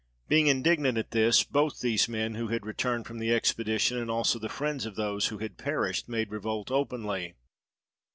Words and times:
Being 0.27 0.47
indignant 0.47 0.97
at 0.97 1.11
this, 1.11 1.43
both 1.43 1.79
these 1.81 2.09
men 2.09 2.33
who 2.33 2.47
had 2.47 2.65
returned 2.65 3.05
from 3.05 3.19
the 3.19 3.31
expedition 3.31 3.99
and 3.99 4.09
also 4.09 4.39
the 4.39 4.49
friends 4.49 4.87
of 4.87 4.95
those 4.95 5.27
who 5.27 5.37
had 5.37 5.59
perished 5.59 6.09
made 6.09 6.31
revolt 6.31 6.71
openly. 6.71 7.35